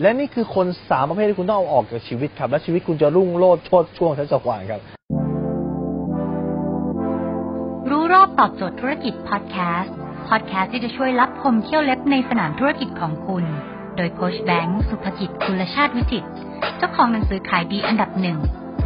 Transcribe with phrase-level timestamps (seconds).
[0.00, 4.80] และนี่คือคนสามประเภทที่คุณต้องเอาออกจากชีวิตครับ และชีวิตคุณจะรุ่งโรจน์โชดช่วงชัชวานครับ
[7.90, 9.94] รู้รอบตอบโจทย์ธุรกิจพอดแคสต์
[10.28, 13.44] พอดแคสต์ที่จะช่วยรับพมเที่ยวเล็บในสนามธุรกิจของคุณ
[13.96, 16.28] โดยโคชแบงค์สุภกิจคุลชาติวิจิตร
[16.78, 18.38] เจ้าของหนังสือขายดีอันดับหนึ่ง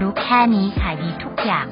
[0.00, 1.66] รู้แค่นี้ขายดีทุกอย่าง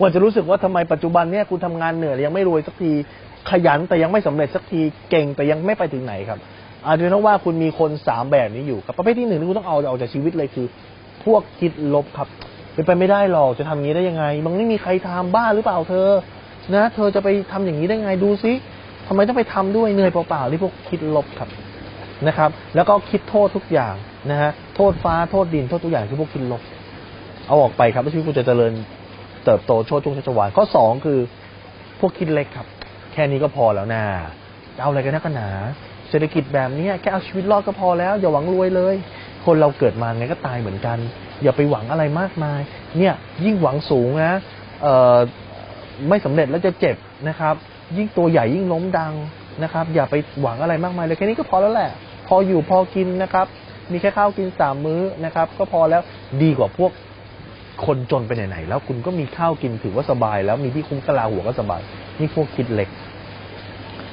[0.00, 2.92] ว่าจะรู้สึกว่าทำไมปัจจุบันเนี่ยคุณทำงานเหนื่อยยังไม่รวยสักที
[3.50, 4.80] ขยันแต่ยังไม่สำเร็จสักที
[5.10, 6.38] เก่งแต่ยังไม่ไปถึงไหนครับ
[6.86, 10.66] อาจจะเป็นเพราะว่าคุณมีคนสามแบบนี้อยู่ครับประเภทที่หนึ่งที่คุณต้องเอาออกจากชีวิตเลยคือ
[11.24, 12.28] พวกคิดลบครับ
[12.74, 16.08] เป็นไปไม่ได้หรอกจะทำอย่างนี้ได้ยังไง มันไม่มีใครทำบ้าหรือเปล่าเธอ
[16.74, 18.52] นะ เธอจะไปทำอย่างนี้ได้ไงดูซิ
[19.06, 21.48] ทำไมต้องไปทำด้วยเหนื่อยเปล่าๆนี่พวกคิดลบครับ
[22.28, 23.94] นะครับ แล้วก็คิดโทษทุกอย่าง
[24.30, 26.62] นะฮะโทษฟ้าโทษดินโทษทุกอย่างคือพวกคิดลบ
[27.46, 28.72] เอาออกไปครับแล้วชีวิตคุณจะเจริญ
[29.44, 31.18] เติบโตโชดช่วงชัชวานข้อสองคือ
[32.00, 32.66] พวกคิดเล็กครับ
[33.22, 34.02] ค่นี้ก็พอแล้วนะ
[34.82, 35.50] เอาอะไรกันนักกันหนา
[36.08, 38.94] เศรษฐกิจแบบนี้แค่เอาชีวิตรอดก็พอแล้ว อย่าหวังรวยเลย
[39.44, 40.98] คนเราเกิดมาไงก็ตายเหมือนกัน
[41.42, 42.60] อย่าไปหวังอะไรมากมาย
[42.98, 43.14] เนี่ย
[43.44, 44.34] ยิ่งหวังสูงนะ
[46.08, 46.96] ไม่สำเร็จแล้วจะเจ็บ
[47.28, 47.54] นะครับ
[47.96, 49.14] ยิ่งตัวใหญ่ยิ่งล้มดัง
[49.62, 51.90] นะครับ อย่าไปหวังอะไรมากมายเลยแค่นี้ก็พอแล้วแหละ
[52.28, 53.46] พออยู่พอกินนะครับ
[53.92, 56.02] มีแค่ข้าวกินสามมื้อนะครับ ก็พอแล้ว
[56.42, 56.92] ดีกว่าพวก
[57.86, 61.80] คนจนไปไหนๆแล้วคุณก็มีข้าวกินถือว่าสบาย แล้วมีที่คุ้มกะลาหัวก็สบาย
[62.18, 62.88] นี่พวกคิดเล็ก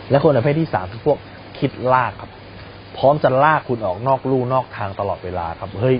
[0.10, 1.18] และคนประเภทที่สามคือพวก
[1.60, 2.32] คิดลากครับ
[2.98, 5.98] พร้อมจะลากคุณออกนอกลู่นอกทางตลอดเวลาครับ เฮ้ย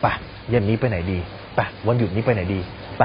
[0.00, 0.06] ไป
[0.50, 1.18] เย็นนี้ไปไหนดี
[1.54, 2.60] ไปวันหยุดนี้ไปไหนดี
[2.98, 3.02] ไป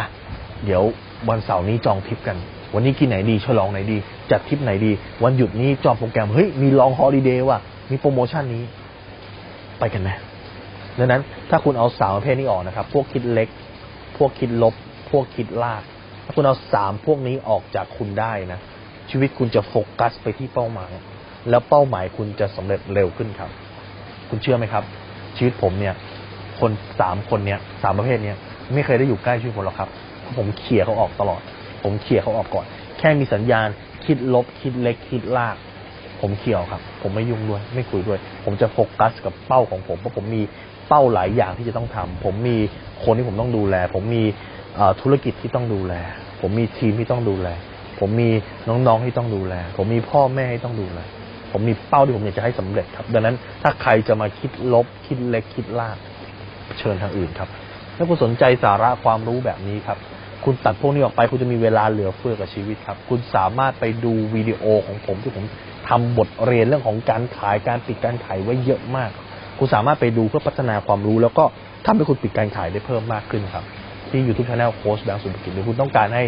[0.65, 0.83] เดี๋ยว
[1.29, 2.37] วันเสาร์นี้จองทริปกัน
[2.73, 3.97] วันนี้กินไหนดีฉลองไหนดี
[4.31, 4.91] จัดทริปไหนดี
[5.23, 7.59] วันหยุดนี้จองโปรแกรมเฮ้ยมีลองฮอลิเดย์ว่ะ
[7.91, 8.63] มีโปรโมชั่นนี้
[9.79, 10.09] ไปกันไหม
[10.97, 13.49] ดังนั้นถ้าคุณเอาสามประเภทนี้ออกนะครับ พวกคิดเล็ก
[14.17, 14.73] พวกคิดลบ
[15.11, 15.83] พวกคิดลาก
[16.25, 18.59] ถ้าคุณเอาสามพวกนี้ออกจากคุณได้นะ
[19.09, 20.91] ชีวิตคุณจะโฟกัสไปที่เป้าหมาย
[21.49, 23.49] แล้วเป้าหมายคุณจะสำเร็จเร็วขึ้นครับ
[24.29, 24.83] คุณเชื่อไหมครับ
[25.37, 25.95] ชีวิตผมเนี่ย
[26.59, 28.37] คนสามคนเนี้ยสามประเภทเนี้ย
[28.73, 29.89] ไม่เคยได้อยู่ใกล้ชีวิตผมหรอกครับ
[30.37, 31.41] ผมเขี่ยเขาออกตลอด
[31.83, 32.65] ผมเขี่ยเขาออกก่อน
[32.99, 33.67] แค่มีสัญญาณ
[34.05, 35.55] คิดลบคิดเล็กคิดลาก
[36.21, 40.41] ผมเขี่ยครับ ผมไม่ยุ่งด้วย ไม่คุยด้วย ผมจะโฟกัสกับเป้าของผมเพราะผมมี
[40.87, 42.57] เป้าหลายอย่างที่จะต้องทำผมมี
[43.03, 44.23] คนที่ผมต้องดูแล ผมมี
[45.01, 45.93] ธุรกิจที่ต้องดูแล
[46.41, 47.49] ผมมีทีมที่ต้องดูแล
[47.99, 48.29] ผมมี
[48.67, 50.99] น้องๆที่ต้องดูแล ผมมีพ่อแม่ที่ต้องดูแล
[51.51, 55.97] ผมมีเป้าที่ผมอยากจะให้สำเร็จครับ ดังนั้นถ้าใครจะมาคิดลบ คิดเล็กคิดลาก
[56.79, 57.49] เชิญทางอื่นครับ
[57.97, 59.97] ถ้าคุณสนใจสาระความรู้แบบนี้ครับ
[60.45, 65.45] คุณตัดพวกนี้ออกไปคุณจะมีเวลาเหลือเฟือกับชีวิตครับ คุณสามารถไปดูวิดีโอของผมที่ผม
[65.89, 69.09] ทำบทเรียนเรื่องของการขายการปิดการขายไว้เยอะมาก
[69.59, 71.43] คุณสามารถไปดูเพื่อพัฒนาความรู้ แล้วก็
[71.85, 73.65] ทำให้คุณปิดการขายได้เพิ่มมากขึ้นครับ
[74.09, 76.23] ที่ YouTube Channel โค้ชแบงค์สุภกิจหรือคุณต้องการให้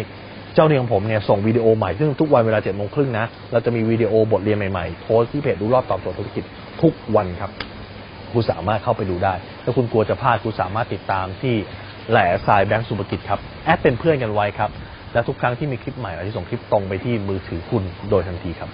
[0.58, 6.44] จ้าเรียของผมเนี่ยส่งวิดีโอใหม่ซึ่งทุกวันเวลาเจ็ดโมงครึ่งนะ เราจะมีวิดีโอบทเรียนใหม่ๆ โพสที่เพจรู้รอบตอบโจทย์ธุรกิจ
[6.82, 7.50] ทุกวันครับ
[8.32, 11.54] คุณสามารถเข้าไปดูได้ ถ้าคุณกลัวจะพลาดคุณสามารถติดตามที่
[12.10, 14.70] แหล่สายแบงก์สุภกิจครับแอดเป็นเพื่อนกันไว้ครับ
[15.12, 18.70] และทุกครั้งที่มีคลิปใหม่เราจะส่งคลิปตรงไปที่มือถือคุณโดยทันทีครับ